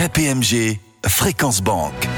[0.00, 2.08] KPMG Fréquence Banque.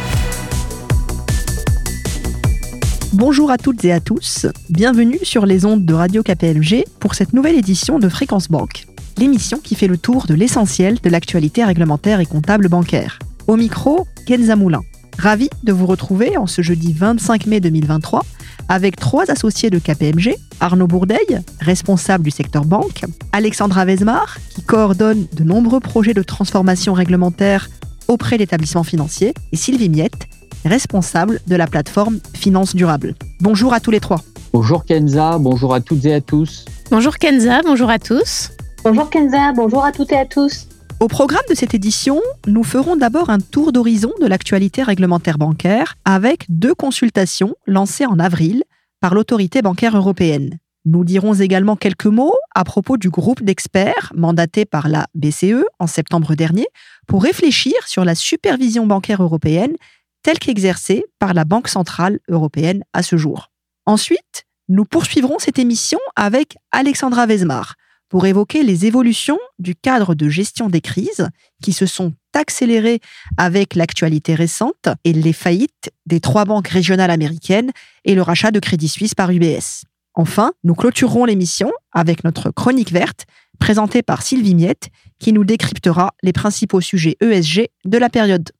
[3.13, 7.33] Bonjour à toutes et à tous, bienvenue sur les ondes de Radio KPMG pour cette
[7.33, 8.85] nouvelle édition de Fréquence Banque,
[9.19, 13.19] l'émission qui fait le tour de l'essentiel de l'actualité réglementaire et comptable bancaire.
[13.49, 14.83] Au micro, Kenza Moulin.
[15.19, 18.25] Ravi de vous retrouver en ce jeudi 25 mai 2023
[18.73, 23.03] avec trois associés de KPMG, Arnaud Bourdeil, responsable du secteur banque,
[23.33, 27.69] Alexandra Vezmar, qui coordonne de nombreux projets de transformation réglementaire
[28.09, 30.27] auprès d'établissements financiers, et Sylvie Miette,
[30.65, 33.15] responsable de la plateforme Finance Durable.
[33.41, 34.23] Bonjour à tous les trois.
[34.55, 36.65] Bonjour Kenza, bonjour à toutes et à tous.
[36.91, 38.53] Bonjour Kenza, bonjour à tous.
[38.85, 40.67] Bonjour Kenza, bonjour à toutes et à tous.
[41.03, 45.97] Au programme de cette édition, nous ferons d'abord un tour d'horizon de l'actualité réglementaire bancaire
[46.05, 48.63] avec deux consultations lancées en avril
[49.01, 50.61] par l'autorité bancaire européenne.
[50.85, 55.89] Nous dirons également quelques mots à propos du groupe d'experts mandaté par la BCE en
[55.89, 56.69] septembre dernier
[57.09, 59.75] pour réfléchir sur la supervision bancaire européenne
[60.23, 63.51] telle qu'exercée par la Banque centrale européenne à ce jour.
[63.87, 67.75] Ensuite, nous poursuivrons cette émission avec Alexandra Vezmar
[68.13, 71.31] pour évoquer les évolutions du cadre de gestion des crises
[71.63, 73.01] qui se sont accélérées
[73.39, 77.71] avec l'actualité récente et les faillites des trois banques régionales américaines
[78.05, 79.85] et le rachat de Crédit Suisse par UBS.
[80.13, 83.25] Enfin, nous clôturerons l'émission avec notre chronique verte
[83.59, 88.51] présentée par Sylvie Miette qui nous décryptera les principaux sujets ESG de la période.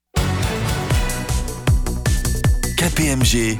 [2.75, 3.59] KPMG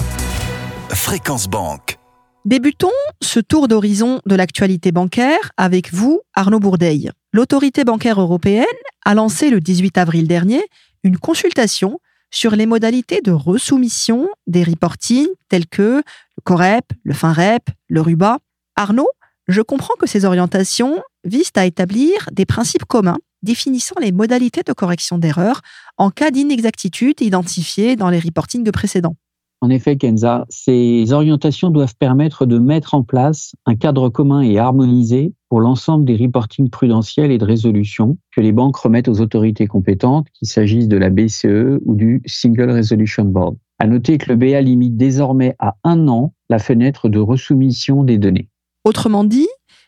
[0.90, 2.00] Fréquence Banque.
[2.46, 2.92] Débutons
[3.22, 7.10] ce tour d'horizon de l'actualité bancaire avec vous, Arnaud Bourdeil.
[7.32, 8.66] L'autorité bancaire européenne
[9.06, 10.62] a lancé le 18 avril dernier
[11.06, 12.00] une consultation
[12.32, 18.40] sur les modalités de resoumission des reportings tels que le COREP, le FINREP, le RUBA.
[18.76, 19.10] Arnaud,
[19.48, 24.74] je comprends que ces orientations visent à établir des principes communs définissant les modalités de
[24.74, 25.62] correction d'erreurs
[25.98, 29.16] en cas d'inexactitude identifiée dans les reportings précédents.
[29.64, 34.60] En effet, Kenza, ces orientations doivent permettre de mettre en place un cadre commun et
[34.60, 39.66] harmonisé pour l'ensemble des reportings prudentiels et de résolution que les banques remettent aux autorités
[39.66, 43.56] compétentes, qu'il s'agisse de la BCE ou du Single Resolution Board.
[43.80, 48.18] À noter que le BA limite désormais à un an la fenêtre de resoumission des
[48.18, 48.50] données.
[48.84, 49.48] Autrement dit,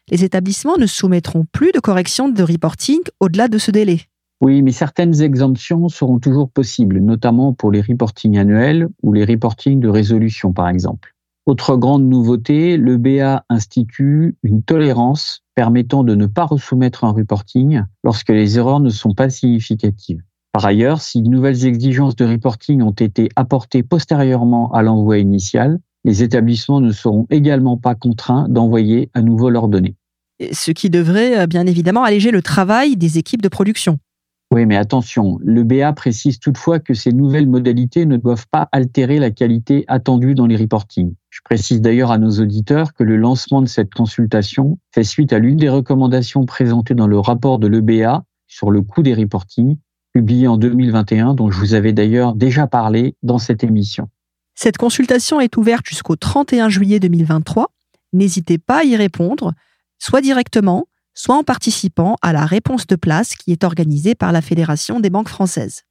[0.09, 3.99] les établissements ne soumettront plus de correction de reporting au-delà de ce délai.
[4.41, 9.79] Oui, mais certaines exemptions seront toujours possibles, notamment pour les reportings annuels ou les reportings
[9.79, 11.15] de résolution, par exemple.
[11.45, 17.83] Autre grande nouveauté, le BA institue une tolérance permettant de ne pas resoumettre un reporting
[18.03, 20.21] lorsque les erreurs ne sont pas significatives.
[20.51, 25.79] Par ailleurs, si de nouvelles exigences de reporting ont été apportées postérieurement à l'envoi initial,
[26.03, 29.95] les établissements ne seront également pas contraints d'envoyer à nouveau leurs données.
[30.51, 33.99] Ce qui devrait euh, bien évidemment alléger le travail des équipes de production.
[34.55, 39.19] Oui, mais attention, le BA précise toutefois que ces nouvelles modalités ne doivent pas altérer
[39.19, 41.13] la qualité attendue dans les reportings.
[41.29, 45.39] Je précise d'ailleurs à nos auditeurs que le lancement de cette consultation fait suite à
[45.39, 49.75] l'une des recommandations présentées dans le rapport de l'EBA sur le coût des reportings,
[50.13, 54.07] publié en 2021, dont je vous avais d'ailleurs déjà parlé dans cette émission.
[54.53, 57.73] Cette consultation est ouverte jusqu'au 31 juillet 2023.
[58.13, 59.51] N'hésitez pas à y répondre,
[59.99, 64.41] soit directement, soit en participant à la réponse de place qui est organisée par la
[64.41, 65.81] Fédération des banques françaises.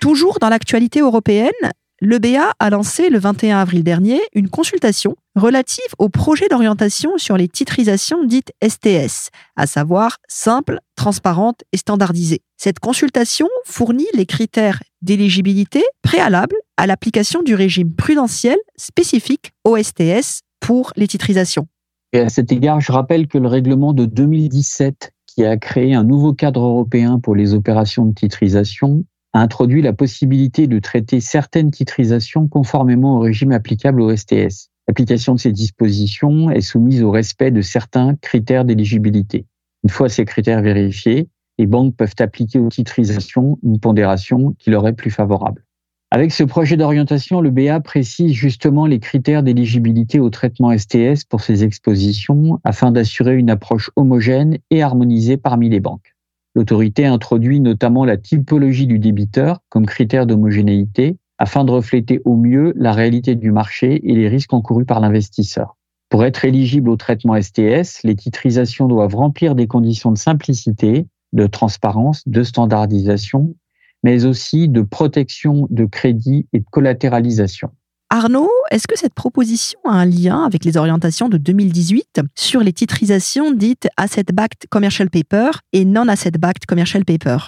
[0.00, 1.52] Toujours dans l'actualité européenne,
[2.00, 7.48] l'EBA a lancé le 21 avril dernier une consultation relative au projet d'orientation sur les
[7.48, 12.40] titrisations dites STS, à savoir simples, transparentes et standardisées.
[12.56, 20.40] Cette consultation fournit les critères d'éligibilité préalables à l'application du régime prudentiel spécifique au STS
[20.60, 21.66] pour les titrisations.
[22.12, 26.04] Et à cet égard, je rappelle que le règlement de 2017, qui a créé un
[26.04, 31.70] nouveau cadre européen pour les opérations de titrisation, a introduit la possibilité de traiter certaines
[31.70, 34.70] titrisations conformément au régime applicable au STS.
[34.88, 39.46] L'application de ces dispositions est soumise au respect de certains critères d'éligibilité.
[39.84, 41.28] Une fois ces critères vérifiés,
[41.58, 45.64] les banques peuvent appliquer aux titrisations une pondération qui leur est plus favorable.
[46.12, 51.40] Avec ce projet d'orientation, le BA précise justement les critères d'éligibilité au traitement STS pour
[51.40, 56.16] ces expositions afin d'assurer une approche homogène et harmonisée parmi les banques.
[56.56, 62.72] L'autorité introduit notamment la typologie du débiteur comme critère d'homogénéité afin de refléter au mieux
[62.74, 65.76] la réalité du marché et les risques encourus par l'investisseur.
[66.08, 71.46] Pour être éligible au traitement STS, les titrisations doivent remplir des conditions de simplicité, de
[71.46, 73.54] transparence, de standardisation
[74.02, 77.70] mais aussi de protection de crédit et de collatéralisation.
[78.12, 82.72] Arnaud, est-ce que cette proposition a un lien avec les orientations de 2018 sur les
[82.72, 87.38] titrisations dites asset-backed commercial paper et non-asset-backed commercial paper?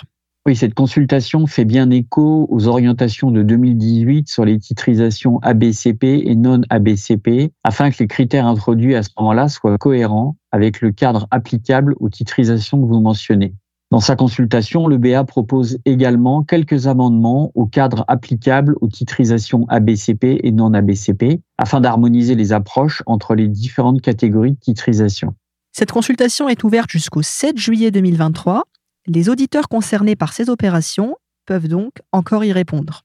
[0.46, 6.34] Oui, cette consultation fait bien écho aux orientations de 2018 sur les titrisations ABCP et
[6.34, 11.28] non ABCP, afin que les critères introduits à ce moment-là soient cohérents avec le cadre
[11.30, 13.54] applicable aux titrisations que vous mentionnez.
[13.92, 20.40] Dans sa consultation, le BA propose également quelques amendements au cadre applicable aux titrisations ABCP
[20.42, 25.34] et non ABCP, afin d'harmoniser les approches entre les différentes catégories de titrisation.
[25.72, 28.64] Cette consultation est ouverte jusqu'au 7 juillet 2023
[29.08, 33.02] les auditeurs concernés par ces opérations peuvent donc encore y répondre.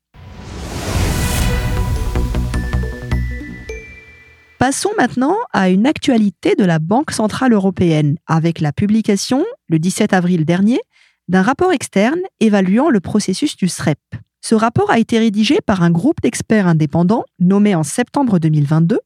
[4.60, 10.14] Passons maintenant à une actualité de la Banque centrale européenne avec la publication, le 17
[10.14, 10.80] avril dernier,
[11.28, 14.00] d'un rapport externe évaluant le processus du SREP.
[14.42, 19.00] Ce rapport a été rédigé par un groupe d'experts indépendants nommé en septembre 2022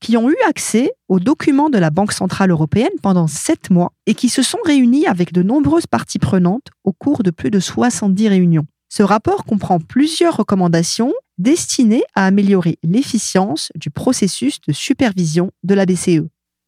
[0.00, 4.14] qui ont eu accès aux documents de la Banque centrale européenne pendant sept mois et
[4.14, 8.26] qui se sont réunis avec de nombreuses parties prenantes au cours de plus de 70
[8.28, 8.66] réunions.
[8.96, 15.84] Ce rapport comprend plusieurs recommandations destinées à améliorer l'efficience du processus de supervision de la
[15.84, 16.22] BCE.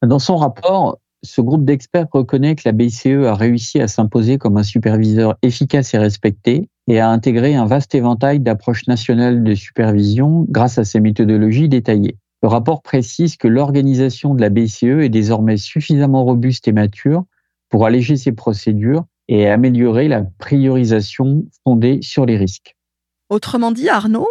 [0.06, 4.58] Dans son rapport, ce groupe d'experts reconnaît que la BCE a réussi à s'imposer comme
[4.58, 10.44] un superviseur efficace et respecté et a intégré un vaste éventail d'approches nationales de supervision
[10.50, 12.18] grâce à ses méthodologies détaillées.
[12.42, 17.24] Le rapport précise que l'organisation de la BCE est désormais suffisamment robuste et mature
[17.70, 22.76] pour alléger ses procédures et améliorer la priorisation fondée sur les risques.
[23.30, 24.26] Autrement dit, Arnaud?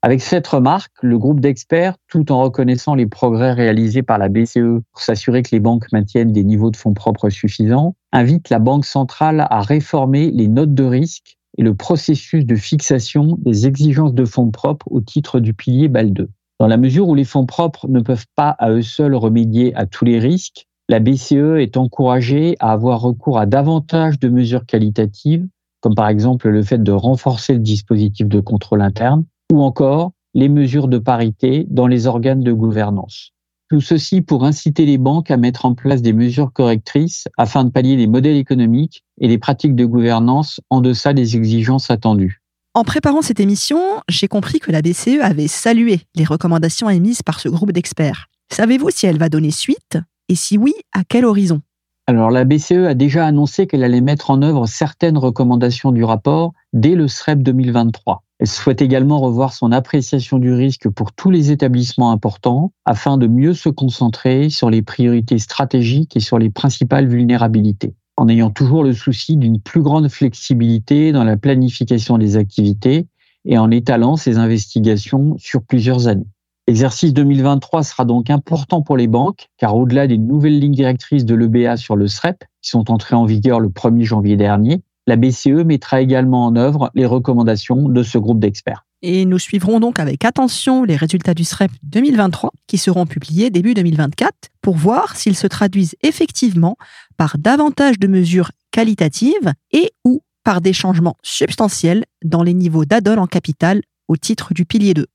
[0.00, 4.80] Avec cette remarque, le groupe d'experts, tout en reconnaissant les progrès réalisés par la BCE
[4.92, 8.84] pour s'assurer que les banques maintiennent des niveaux de fonds propres suffisants, invite la Banque
[8.84, 14.24] centrale à réformer les notes de risque et le processus de fixation des exigences de
[14.24, 16.28] fonds propres au titre du pilier BAL 2.
[16.60, 19.86] Dans la mesure où les fonds propres ne peuvent pas à eux seuls remédier à
[19.86, 25.46] tous les risques, la BCE est encouragée à avoir recours à davantage de mesures qualitatives,
[25.80, 30.48] comme par exemple le fait de renforcer le dispositif de contrôle interne, ou encore les
[30.48, 33.32] mesures de parité dans les organes de gouvernance.
[33.68, 37.70] Tout ceci pour inciter les banques à mettre en place des mesures correctrices afin de
[37.70, 42.40] pallier les modèles économiques et les pratiques de gouvernance en deçà des exigences attendues.
[42.72, 47.40] En préparant cette émission, j'ai compris que la BCE avait salué les recommandations émises par
[47.40, 48.28] ce groupe d'experts.
[48.50, 49.98] Savez-vous si elle va donner suite?
[50.28, 51.62] Et si oui, à quel horizon?
[52.06, 56.52] Alors la BCE a déjà annoncé qu'elle allait mettre en œuvre certaines recommandations du rapport
[56.72, 58.22] dès le SREP 2023.
[58.38, 63.26] Elle souhaite également revoir son appréciation du risque pour tous les établissements importants afin de
[63.26, 68.82] mieux se concentrer sur les priorités stratégiques et sur les principales vulnérabilités en ayant toujours
[68.82, 73.06] le souci d'une plus grande flexibilité dans la planification des activités
[73.44, 76.26] et en étalant ces investigations sur plusieurs années.
[76.68, 81.34] L'exercice 2023 sera donc important pour les banques, car au-delà des nouvelles lignes directrices de
[81.34, 85.64] l'EBA sur le SREP, qui sont entrées en vigueur le 1er janvier dernier, la BCE
[85.64, 88.84] mettra également en œuvre les recommandations de ce groupe d'experts.
[89.00, 93.72] Et nous suivrons donc avec attention les résultats du SREP 2023 qui seront publiés début
[93.72, 96.76] 2024 pour voir s'ils se traduisent effectivement
[97.16, 103.16] par davantage de mesures qualitatives et ou par des changements substantiels dans les niveaux d'addon
[103.16, 105.06] en capital au titre du pilier 2.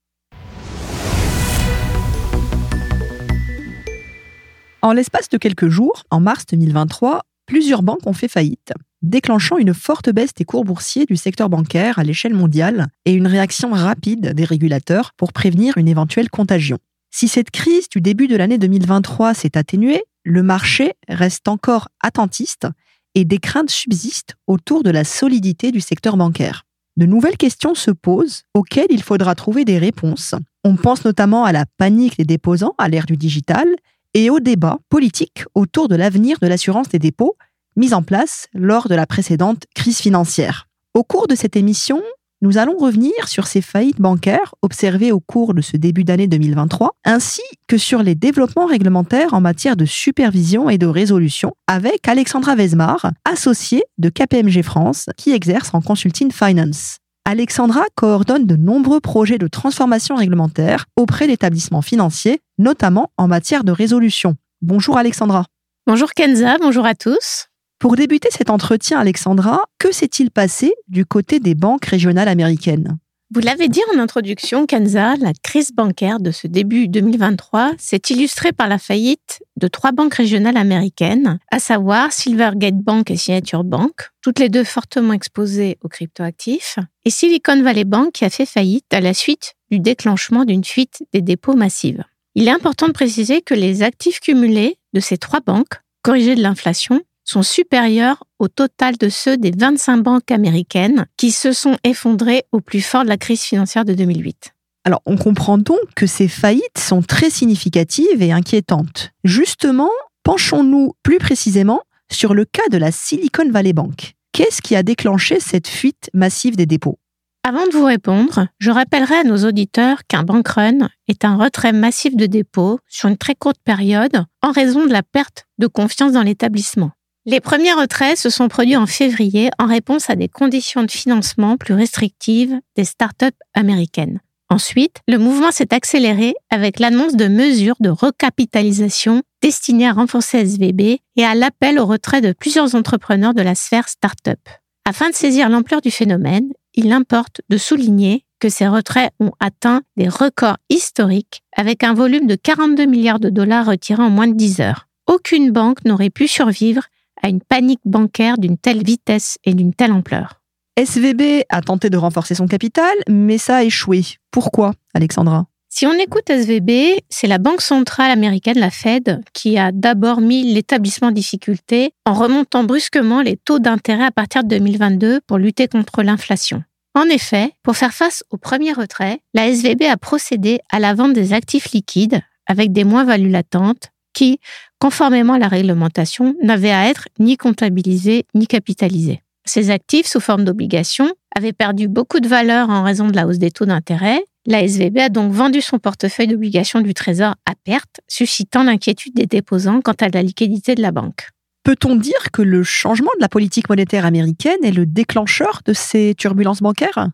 [4.84, 9.74] En l'espace de quelques jours, en mars 2023, plusieurs banques ont fait faillite déclenchant une
[9.74, 14.34] forte baisse des cours boursiers du secteur bancaire à l'échelle mondiale et une réaction rapide
[14.34, 16.80] des régulateurs pour prévenir une éventuelle contagion.
[17.12, 22.68] Si cette crise du début de l'année 2023 s'est atténuée, le marché reste encore attentiste
[23.14, 26.64] et des craintes subsistent autour de la solidité du secteur bancaire.
[26.96, 30.36] De nouvelles questions se posent auxquelles il faudra trouver des réponses.
[30.64, 33.68] On pense notamment à la panique des déposants à l'ère du digital
[34.14, 37.36] et au débat politique autour de l'avenir de l'assurance des dépôts
[37.76, 40.68] mise en place lors de la précédente crise financière.
[40.94, 42.02] Au cours de cette émission,
[42.44, 46.92] nous allons revenir sur ces faillites bancaires observées au cours de ce début d'année 2023,
[47.06, 52.56] ainsi que sur les développements réglementaires en matière de supervision et de résolution avec Alexandra
[52.56, 56.98] Vesmar, associée de KPMG France, qui exerce en consulting finance.
[57.26, 63.72] Alexandra coordonne de nombreux projets de transformation réglementaire auprès d'établissements financiers, notamment en matière de
[63.72, 64.36] résolution.
[64.62, 65.46] Bonjour Alexandra.
[65.88, 67.48] Bonjour Kenza, bonjour à tous.
[67.80, 72.98] Pour débuter cet entretien, Alexandra, que s'est-il passé du côté des banques régionales américaines?
[73.34, 78.52] Vous l'avez dit en introduction, Kenza, la crise bancaire de ce début 2023 s'est illustrée
[78.52, 84.12] par la faillite de trois banques régionales américaines, à savoir Silvergate Bank et Signature Bank,
[84.22, 88.94] toutes les deux fortement exposées aux cryptoactifs, et Silicon Valley Bank qui a fait faillite
[88.94, 92.04] à la suite du déclenchement d'une fuite des dépôts massives.
[92.36, 96.44] Il est important de préciser que les actifs cumulés de ces trois banques, corrigés de
[96.44, 102.44] l'inflation, sont supérieurs au total de ceux des 25 banques américaines qui se sont effondrées
[102.52, 104.54] au plus fort de la crise financière de 2008.
[104.86, 109.12] Alors, on comprend donc que ces faillites sont très significatives et inquiétantes.
[109.24, 109.92] Justement,
[110.24, 114.14] penchons-nous plus précisément sur le cas de la Silicon Valley Bank.
[114.34, 117.00] Qu'est-ce qui a déclenché cette fuite massive des dépôts?
[117.46, 121.74] Avant de vous répondre, je rappellerai à nos auditeurs qu'un bank run est un retrait
[121.74, 126.14] massif de dépôts sur une très courte période en raison de la perte de confiance
[126.14, 126.92] dans l'établissement.
[127.26, 131.56] Les premiers retraits se sont produits en février en réponse à des conditions de financement
[131.56, 134.20] plus restrictives des startups américaines.
[134.50, 141.00] Ensuite, le mouvement s'est accéléré avec l'annonce de mesures de recapitalisation destinées à renforcer SVB
[141.16, 144.40] et à l'appel au retrait de plusieurs entrepreneurs de la sphère start-up.
[144.86, 149.82] Afin de saisir l'ampleur du phénomène, il importe de souligner que ces retraits ont atteint
[149.96, 154.36] des records historiques avec un volume de 42 milliards de dollars retirés en moins de
[154.36, 154.90] 10 heures.
[155.08, 156.84] Aucune banque n'aurait pu survivre
[157.24, 160.42] à une panique bancaire d'une telle vitesse et d'une telle ampleur.
[160.78, 164.04] SVB a tenté de renforcer son capital, mais ça a échoué.
[164.32, 165.46] Pourquoi, Alexandra?
[165.70, 170.54] Si on écoute SVB, c'est la Banque centrale américaine, la Fed, qui a d'abord mis
[170.54, 175.68] l'établissement en difficulté en remontant brusquement les taux d'intérêt à partir de 2022 pour lutter
[175.68, 176.64] contre l'inflation.
[176.94, 181.14] En effet, pour faire face au premier retrait, la SVB a procédé à la vente
[181.14, 184.40] des actifs liquides avec des moins-values latentes qui,
[184.84, 189.22] conformément à la réglementation, n'avaient à être ni comptabilisés ni capitalisés.
[189.46, 193.38] Ces actifs, sous forme d'obligations, avaient perdu beaucoup de valeur en raison de la hausse
[193.38, 194.26] des taux d'intérêt.
[194.46, 199.26] La SVB a donc vendu son portefeuille d'obligations du Trésor à perte, suscitant l'inquiétude des
[199.26, 201.30] déposants quant à la liquidité de la banque.
[201.64, 206.14] Peut-on dire que le changement de la politique monétaire américaine est le déclencheur de ces
[206.14, 207.08] turbulences bancaires?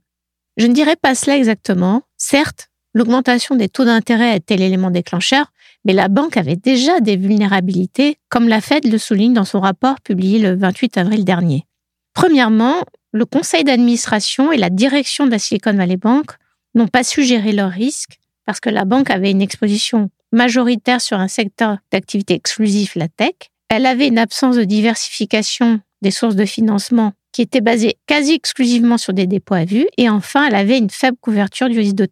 [0.58, 2.02] Je ne dirais pas cela exactement.
[2.18, 5.52] Certes, l'augmentation des taux d'intérêt était l'élément déclencheur,
[5.86, 10.02] mais la banque avait déjà des vulnérabilités, comme la Fed le souligne dans son rapport
[10.02, 11.66] publié le 28 avril dernier.
[12.14, 16.32] Premièrement, le conseil d'administration et la direction de la Silicon Valley Bank
[16.76, 21.20] n'ont pas su gérer leurs risques parce que la banque avait une exposition majoritaire sur
[21.20, 23.34] un secteur d'activité exclusif, la tech.
[23.70, 28.98] Elle avait une absence de diversification des sources de financement qui était basée quasi exclusivement
[28.98, 29.88] sur des dépôts à vue.
[29.98, 32.08] Et enfin, elle avait une faible couverture du risque de.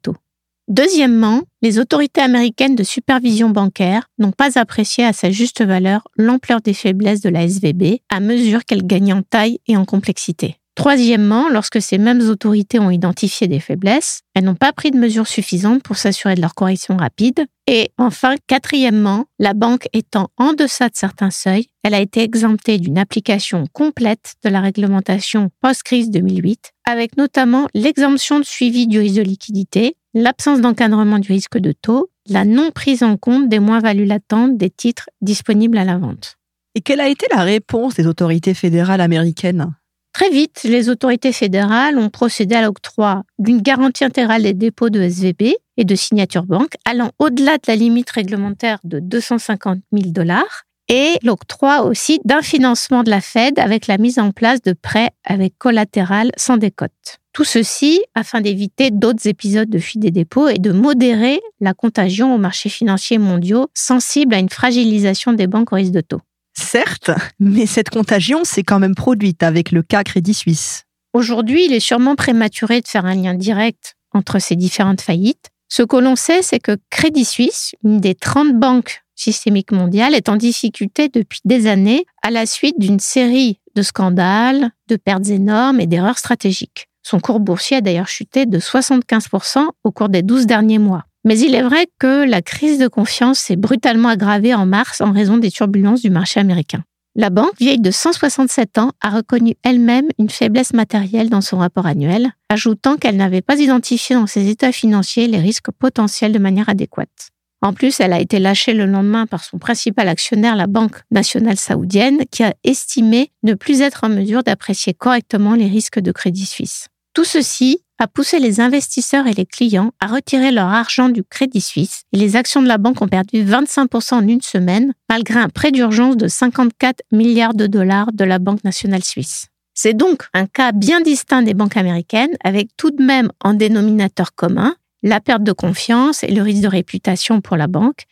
[0.67, 6.59] Deuxièmement, les autorités américaines de supervision bancaire n'ont pas apprécié à sa juste valeur l'ampleur
[6.59, 10.57] des faiblesses de la SVB à mesure qu'elle gagnait en taille et en complexité.
[10.75, 15.25] Troisièmement, lorsque ces mêmes autorités ont identifié des faiblesses, elles n'ont pas pris de mesures
[15.25, 17.47] suffisantes pour s'assurer de leur correction rapide.
[17.65, 22.77] Et enfin, quatrièmement, la banque étant en deçà de certains seuils, elle a été exemptée
[22.77, 29.15] d'une application complète de la réglementation post-crise 2008, avec notamment l'exemption de suivi du risque
[29.15, 34.05] de liquidité, l'absence d'encadrement du risque de taux, la non prise en compte des moins-values
[34.05, 36.37] latentes des titres disponibles à la vente.
[36.75, 39.73] Et quelle a été la réponse des autorités fédérales américaines?
[40.13, 44.99] Très vite, les autorités fédérales ont procédé à l'octroi d'une garantie intégrale des dépôts de
[44.99, 50.63] SVB et de signature banque allant au-delà de la limite réglementaire de 250 000 dollars
[50.89, 55.11] et l'octroi aussi d'un financement de la Fed avec la mise en place de prêts
[55.25, 56.91] avec collatéral sans décote.
[57.33, 62.33] Tout ceci afin d'éviter d'autres épisodes de fuite des dépôts et de modérer la contagion
[62.33, 66.21] aux marchés financiers mondiaux sensibles à une fragilisation des banques au risque de taux.
[66.53, 70.85] Certes, mais cette contagion s'est quand même produite avec le cas Crédit Suisse.
[71.13, 75.51] Aujourd'hui, il est sûrement prématuré de faire un lien direct entre ces différentes faillites.
[75.69, 80.29] Ce que l'on sait, c'est que Crédit Suisse, une des 30 banques systémiques mondiales, est
[80.29, 85.79] en difficulté depuis des années à la suite d'une série de scandales, de pertes énormes
[85.79, 86.87] et d'erreurs stratégiques.
[87.03, 91.05] Son cours boursier a d'ailleurs chuté de 75% au cours des 12 derniers mois.
[91.23, 95.11] Mais il est vrai que la crise de confiance s'est brutalement aggravée en mars en
[95.11, 96.83] raison des turbulences du marché américain.
[97.15, 101.87] La banque, vieille de 167 ans, a reconnu elle-même une faiblesse matérielle dans son rapport
[101.87, 106.69] annuel, ajoutant qu'elle n'avait pas identifié dans ses états financiers les risques potentiels de manière
[106.69, 107.31] adéquate.
[107.61, 111.57] En plus, elle a été lâchée le lendemain par son principal actionnaire, la Banque nationale
[111.57, 116.45] saoudienne, qui a estimé ne plus être en mesure d'apprécier correctement les risques de Crédit
[116.45, 116.87] Suisse.
[117.13, 121.61] Tout ceci a poussé les investisseurs et les clients à retirer leur argent du Crédit
[121.61, 125.49] Suisse et les actions de la banque ont perdu 25% en une semaine malgré un
[125.49, 129.47] prêt d'urgence de 54 milliards de dollars de la Banque nationale suisse.
[129.73, 134.35] C'est donc un cas bien distinct des banques américaines avec tout de même en dénominateur
[134.35, 138.03] commun la perte de confiance et le risque de réputation pour la banque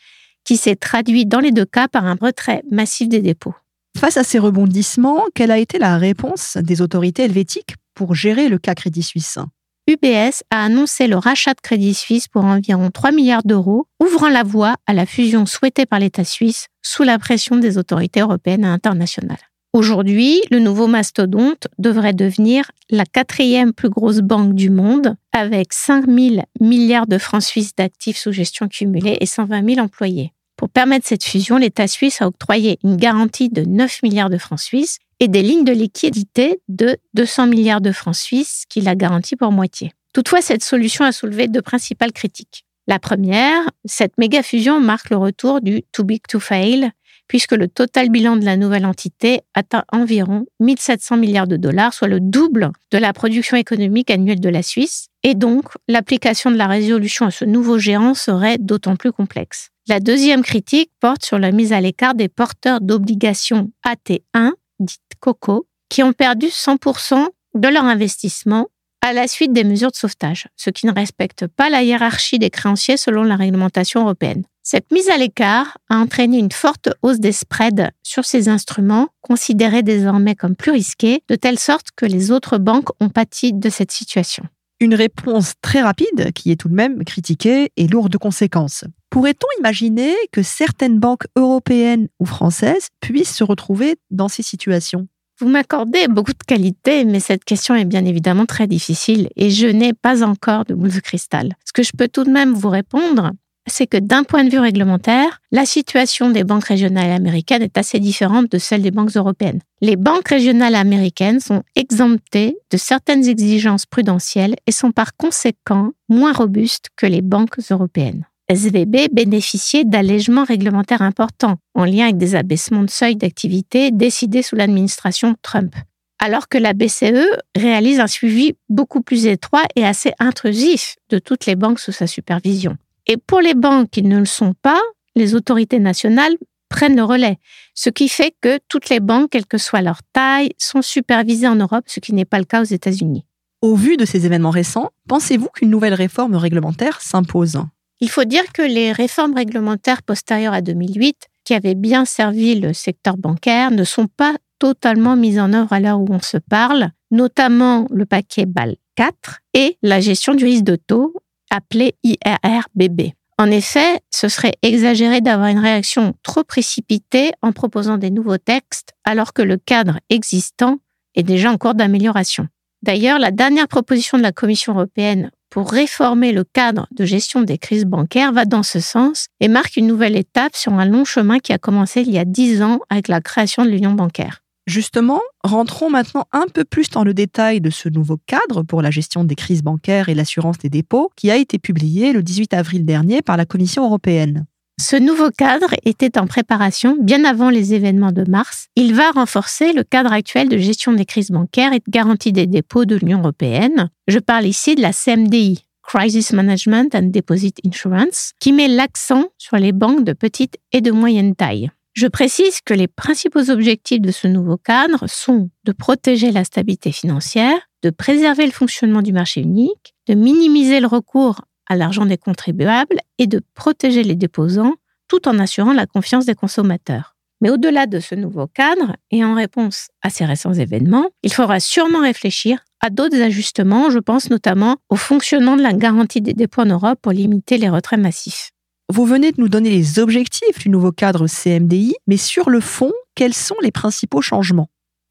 [0.43, 3.55] qui s'est traduit dans les deux cas par un retrait massif des dépôts.
[3.97, 8.59] Face à ces rebondissements, quelle a été la réponse des autorités helvétiques pour gérer le
[8.59, 9.39] cas Crédit Suisse?
[9.87, 14.43] UBS a annoncé le rachat de Crédit Suisse pour environ 3 milliards d'euros, ouvrant la
[14.43, 18.67] voie à la fusion souhaitée par l'État suisse sous la pression des autorités européennes et
[18.67, 19.37] internationales.
[19.75, 26.05] Aujourd'hui, le nouveau mastodonte devrait devenir la quatrième plus grosse banque du monde, avec 5
[26.05, 30.31] 000 milliards de francs suisses d'actifs sous gestion cumulée et 120 000 employés.
[30.55, 34.61] Pour permettre cette fusion, l'État suisse a octroyé une garantie de 9 milliards de francs
[34.61, 39.35] suisses et des lignes de liquidité de 200 milliards de francs suisses qu'il a garanties
[39.35, 39.91] pour moitié.
[40.13, 42.63] Toutefois, cette solution a soulevé deux principales critiques.
[42.87, 46.91] La première, cette méga fusion marque le retour du too big to fail
[47.27, 52.07] puisque le total bilan de la nouvelle entité atteint environ 1700 milliards de dollars, soit
[52.07, 56.67] le double de la production économique annuelle de la Suisse, et donc l'application de la
[56.67, 59.69] résolution à ce nouveau géant serait d'autant plus complexe.
[59.87, 65.67] La deuxième critique porte sur la mise à l'écart des porteurs d'obligations AT1, dites COCO,
[65.89, 68.67] qui ont perdu 100% de leur investissement
[69.05, 72.49] à la suite des mesures de sauvetage, ce qui ne respecte pas la hiérarchie des
[72.49, 74.43] créanciers selon la réglementation européenne.
[74.63, 79.83] Cette mise à l'écart a entraîné une forte hausse des spreads sur ces instruments, considérés
[79.83, 83.91] désormais comme plus risqués, de telle sorte que les autres banques ont pâti de cette
[83.91, 84.43] situation.
[84.79, 88.85] Une réponse très rapide qui est tout de même critiquée et lourde de conséquences.
[89.11, 95.07] Pourrait-on imaginer que certaines banques européennes ou françaises puissent se retrouver dans ces situations?
[95.39, 99.67] Vous m'accordez beaucoup de qualités, mais cette question est bien évidemment très difficile et je
[99.67, 101.53] n'ai pas encore de boule de cristal.
[101.65, 103.31] Ce que je peux tout de même vous répondre,
[103.67, 107.99] c'est que d'un point de vue réglementaire, la situation des banques régionales américaines est assez
[107.99, 109.59] différente de celle des banques européennes.
[109.81, 116.33] Les banques régionales américaines sont exemptées de certaines exigences prudentielles et sont par conséquent moins
[116.33, 118.25] robustes que les banques européennes.
[118.53, 124.55] SVB bénéficiait d'allègements réglementaires importants en lien avec des abaissements de seuil d'activité décidés sous
[124.55, 125.73] l'administration Trump,
[126.19, 127.25] alors que la BCE
[127.55, 132.05] réalise un suivi beaucoup plus étroit et assez intrusif de toutes les banques sous sa
[132.05, 132.77] supervision.
[133.07, 134.81] Et pour les banques qui ne le sont pas,
[135.15, 136.35] les autorités nationales
[136.69, 137.37] prennent le relais,
[137.73, 141.55] ce qui fait que toutes les banques, quelle que soit leur taille, sont supervisées en
[141.55, 143.25] Europe, ce qui n'est pas le cas aux États-Unis.
[143.61, 147.59] Au vu de ces événements récents, pensez-vous qu'une nouvelle réforme réglementaire s'impose?
[148.01, 152.73] Il faut dire que les réformes réglementaires postérieures à 2008, qui avaient bien servi le
[152.73, 156.89] secteur bancaire, ne sont pas totalement mises en œuvre à l'heure où on se parle,
[157.11, 161.13] notamment le paquet BAL 4 et la gestion du risque de taux
[161.49, 163.11] appelé IRRBB.
[163.37, 168.93] En effet, ce serait exagéré d'avoir une réaction trop précipitée en proposant des nouveaux textes
[169.03, 170.77] alors que le cadre existant
[171.15, 172.47] est déjà en cours d'amélioration.
[172.81, 177.57] D'ailleurs, la dernière proposition de la Commission européenne pour réformer le cadre de gestion des
[177.57, 181.39] crises bancaires va dans ce sens et marque une nouvelle étape sur un long chemin
[181.39, 184.41] qui a commencé il y a dix ans avec la création de l'Union bancaire.
[184.67, 188.91] Justement, rentrons maintenant un peu plus dans le détail de ce nouveau cadre pour la
[188.91, 192.83] gestion des crises bancaires et l'assurance des dépôts qui a été publié le 18 avril
[192.83, 194.45] dernier par la Commission européenne.
[194.79, 198.67] Ce nouveau cadre était en préparation bien avant les événements de mars.
[198.75, 202.45] Il va renforcer le cadre actuel de gestion des crises bancaires et de garantie des
[202.45, 203.89] dépôts de l'Union européenne.
[204.07, 209.55] Je parle ici de la CMDI, Crisis Management and Deposit Insurance, qui met l'accent sur
[209.55, 211.71] les banques de petite et de moyenne taille.
[211.93, 216.91] Je précise que les principaux objectifs de ce nouveau cadre sont de protéger la stabilité
[216.91, 222.17] financière, de préserver le fonctionnement du marché unique, de minimiser le recours à l'argent des
[222.17, 224.75] contribuables et de protéger les déposants
[225.07, 227.15] tout en assurant la confiance des consommateurs.
[227.41, 231.59] Mais au-delà de ce nouveau cadre et en réponse à ces récents événements, il faudra
[231.59, 236.61] sûrement réfléchir à d'autres ajustements, je pense notamment au fonctionnement de la garantie des dépôts
[236.61, 238.51] en Europe pour limiter les retraits massifs.
[238.93, 242.91] Vous venez de nous donner les objectifs du nouveau cadre CMDI, mais sur le fond,
[243.15, 244.69] quels sont les principaux changements?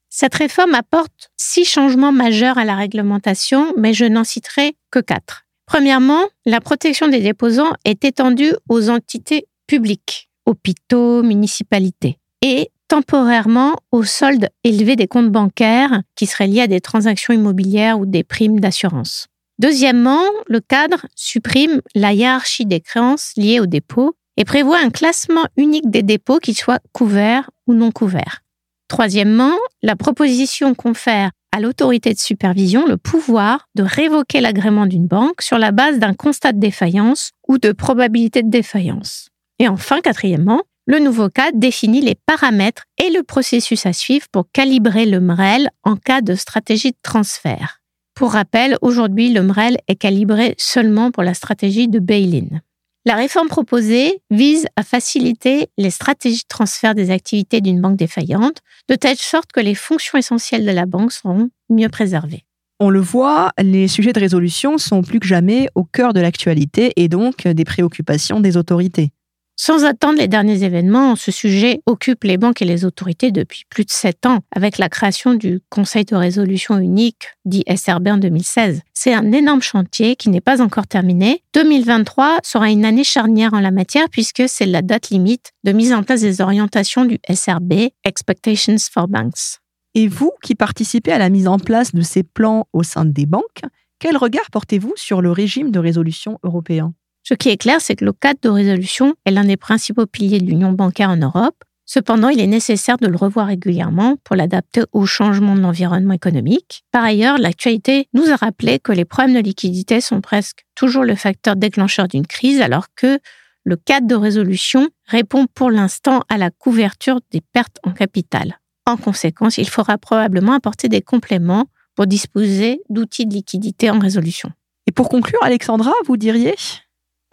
[0.09, 5.44] Cette réforme apporte six changements majeurs à la réglementation, mais je n'en citerai que quatre.
[5.67, 14.05] Premièrement, la protection des déposants est étendue aux entités publiques, hôpitaux, municipalités, et temporairement aux
[14.05, 18.61] soldes élevés des comptes bancaires qui seraient liés à des transactions immobilières ou des primes
[18.61, 19.29] d'assurance.
[19.59, 25.47] Deuxièmement, le cadre supprime la hiérarchie des créances liées au dépôt et prévoit un classement
[25.57, 28.43] unique des dépôts qui soient couverts ou non couverts.
[28.89, 35.41] Troisièmement, la proposition confère à l'autorité de supervision le pouvoir de révoquer l'agrément d'une banque
[35.41, 39.29] sur la base d'un constat de défaillance ou de probabilité de défaillance.
[39.61, 44.51] Et enfin, quatrièmement, le nouveau cadre définit les paramètres et le processus à suivre pour
[44.53, 47.83] calibrer le MREL en cas de stratégie de transfert.
[48.17, 52.59] Pour rappel, aujourd'hui, le MREL est calibré seulement pour la stratégie de bail-in.
[53.07, 58.61] La réforme proposée vise à faciliter les stratégies de transfert des activités d'une banque défaillante,
[58.89, 62.45] de telle sorte que les fonctions essentielles de la banque seront mieux préservées.
[62.81, 66.95] On le voit, les sujets de résolution sont plus que jamais au cœur de l'actualité
[66.97, 69.11] et donc des préoccupations des autorités.
[69.57, 73.85] Sans attendre les derniers événements, ce sujet occupe les banques et les autorités depuis plus
[73.85, 78.83] de sept ans, avec la création du Conseil de résolution unique, dit SRB en 2016.
[78.93, 81.45] C'est un énorme chantier qui n'est pas encore terminé.
[81.55, 85.93] 2023 sera une année charnière en la matière puisque c'est la date limite de mise
[85.93, 89.61] en place des orientations du SRB, Expectations for Banks.
[89.95, 93.27] Et vous, qui participez à la mise en place de ces plans au sein des
[93.27, 93.63] banques,
[94.01, 96.93] quel regard portez-vous sur le régime de résolution européen?
[97.25, 100.41] Ce qui est clair, c'est que le cadre de résolution est l'un des principaux piliers
[100.41, 101.65] de l'union bancaire en Europe.
[101.87, 106.83] Cependant, il est nécessaire de le revoir régulièrement pour l'adapter au changement de l'environnement économique.
[106.93, 111.15] Par ailleurs, l'actualité nous a rappelé que les problèmes de liquidité sont presque toujours le
[111.15, 113.19] facteur déclencheur d'une crise, alors que
[113.65, 118.59] le cadre de résolution répond pour l'instant à la couverture des pertes en capital.
[118.85, 124.51] En conséquence, il faudra probablement apporter des compléments pour disposer d'outils de liquidité en résolution.
[124.87, 126.55] Et pour conclure, Alexandra, vous diriez?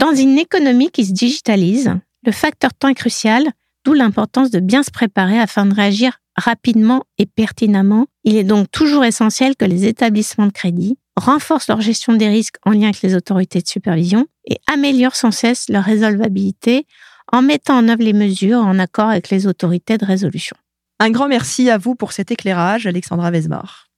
[0.01, 1.93] Dans une économie qui se digitalise,
[2.25, 3.45] le facteur temps est crucial,
[3.85, 8.07] d'où l'importance de bien se préparer afin de réagir rapidement et pertinemment.
[8.23, 12.55] Il est donc toujours essentiel que les établissements de crédit renforcent leur gestion des risques
[12.65, 16.87] en lien avec les autorités de supervision et améliorent sans cesse leur résolvabilité
[17.31, 20.57] en mettant en œuvre les mesures en accord avec les autorités de résolution.
[20.99, 23.90] Un grand merci à vous pour cet éclairage, Alexandra Vesmar.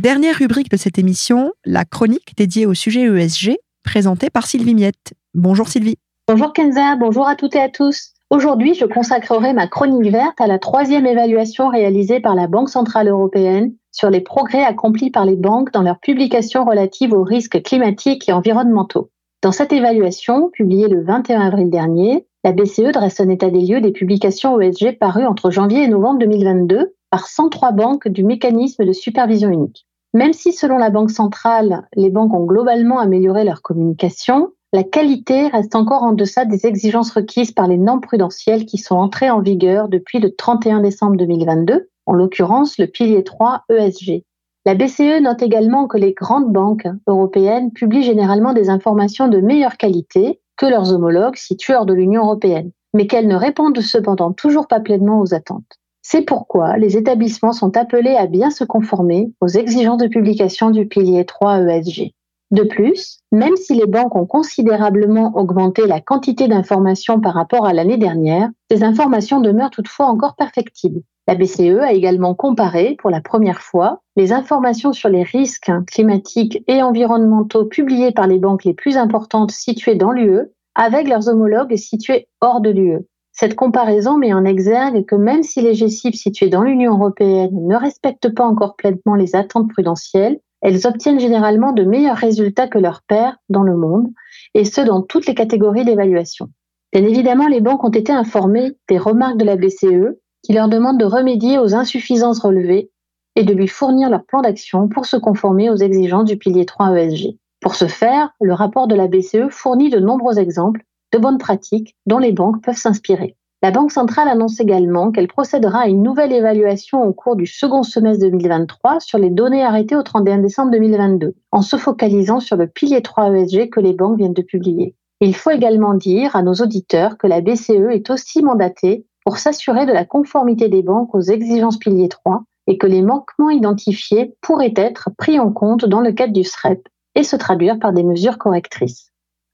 [0.00, 5.14] Dernière rubrique de cette émission, la chronique dédiée au sujet ESG, présentée par Sylvie Miette.
[5.34, 5.96] Bonjour Sylvie.
[6.28, 8.12] Bonjour Kenza, bonjour à toutes et à tous.
[8.30, 13.08] Aujourd'hui, je consacrerai ma chronique verte à la troisième évaluation réalisée par la Banque Centrale
[13.08, 18.28] Européenne sur les progrès accomplis par les banques dans leurs publications relatives aux risques climatiques
[18.28, 19.10] et environnementaux.
[19.42, 23.80] Dans cette évaluation, publiée le 21 avril dernier, la BCE dresse un état des lieux
[23.80, 28.92] des publications ESG parues entre janvier et novembre 2022 par 103 banques du mécanisme de
[28.92, 29.87] supervision unique.
[30.14, 35.48] Même si, selon la Banque centrale, les banques ont globalement amélioré leur communication, la qualité
[35.48, 39.40] reste encore en deçà des exigences requises par les normes prudentielles qui sont entrées en
[39.40, 44.24] vigueur depuis le 31 décembre 2022, en l'occurrence le pilier 3 ESG.
[44.66, 49.78] La BCE note également que les grandes banques européennes publient généralement des informations de meilleure
[49.78, 54.66] qualité que leurs homologues situés hors de l'Union européenne, mais qu'elles ne répondent cependant toujours
[54.66, 55.78] pas pleinement aux attentes.
[56.10, 60.86] C'est pourquoi les établissements sont appelés à bien se conformer aux exigences de publication du
[60.86, 62.14] pilier 3 ESG.
[62.50, 67.74] De plus, même si les banques ont considérablement augmenté la quantité d'informations par rapport à
[67.74, 71.02] l'année dernière, ces informations demeurent toutefois encore perfectibles.
[71.26, 76.64] La BCE a également comparé, pour la première fois, les informations sur les risques climatiques
[76.68, 81.76] et environnementaux publiées par les banques les plus importantes situées dans l'UE avec leurs homologues
[81.76, 83.04] situés hors de l'UE.
[83.40, 87.76] Cette comparaison met en exergue que même si les GCIP situés dans l'Union européenne ne
[87.76, 93.02] respectent pas encore pleinement les attentes prudentielles, elles obtiennent généralement de meilleurs résultats que leurs
[93.02, 94.08] pairs dans le monde,
[94.54, 96.48] et ce dans toutes les catégories d'évaluation.
[96.92, 100.98] Bien évidemment, les banques ont été informées des remarques de la BCE qui leur demandent
[100.98, 102.90] de remédier aux insuffisances relevées
[103.36, 106.92] et de lui fournir leur plan d'action pour se conformer aux exigences du pilier 3
[106.98, 107.36] ESG.
[107.60, 111.96] Pour ce faire, le rapport de la BCE fournit de nombreux exemples de bonnes pratiques
[112.06, 113.36] dont les banques peuvent s'inspirer.
[113.60, 117.82] La Banque centrale annonce également qu'elle procédera à une nouvelle évaluation au cours du second
[117.82, 122.68] semestre 2023 sur les données arrêtées au 31 décembre 2022, en se focalisant sur le
[122.68, 124.94] pilier 3 ESG que les banques viennent de publier.
[125.20, 129.86] Il faut également dire à nos auditeurs que la BCE est aussi mandatée pour s'assurer
[129.86, 134.74] de la conformité des banques aux exigences pilier 3 et que les manquements identifiés pourraient
[134.76, 138.38] être pris en compte dans le cadre du SREP et se traduire par des mesures
[138.38, 139.07] correctrices.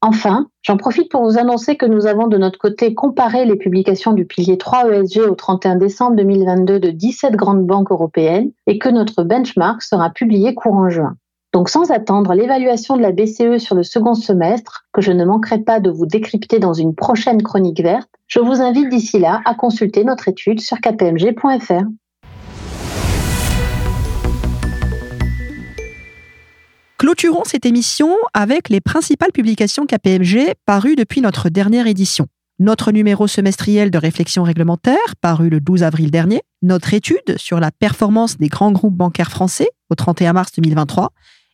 [0.07, 4.13] Enfin, j'en profite pour vous annoncer que nous avons de notre côté comparé les publications
[4.13, 8.87] du pilier 3 ESG au 31 décembre 2022 de 17 grandes banques européennes et que
[8.87, 11.15] notre benchmark sera publié courant juin.
[11.53, 15.57] Donc sans attendre l'évaluation de la BCE sur le second semestre, que je ne manquerai
[15.57, 19.55] pas de vous décrypter dans une prochaine chronique verte, je vous invite d'ici là à
[19.55, 21.81] consulter notre étude sur kpmg.fr.
[27.05, 32.25] Clôturons cette émission avec les principales publications KPMG parues depuis notre dernière édition.
[32.57, 37.69] Notre numéro semestriel de réflexion réglementaire, paru le 12 avril dernier, notre étude sur la
[37.69, 41.11] performance des grands groupes bancaires français au 31 mars 2023,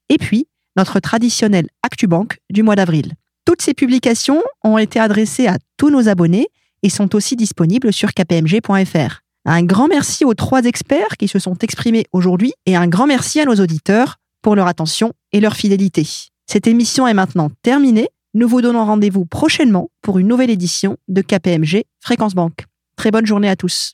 [0.08, 3.12] et puis notre traditionnel ActuBank du mois d'avril.
[3.44, 6.48] Toutes ces publications ont été adressées à tous nos abonnés
[6.82, 9.20] et sont aussi disponibles sur kpmg.fr.
[9.44, 13.42] Un grand merci aux trois experts qui se sont exprimés aujourd'hui et un grand merci
[13.42, 16.08] à nos auditeurs pour leur attention et leur fidélité.
[16.47, 18.10] Cette émission est maintenant terminée.
[18.34, 22.65] Nous vous donnons rendez-vous prochainement pour une nouvelle édition de KPMG Fréquence Banque.
[22.95, 23.93] Très bonne journée à tous.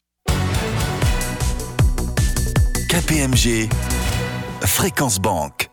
[2.90, 3.70] KPMG
[4.62, 5.70] Fréquence Banque.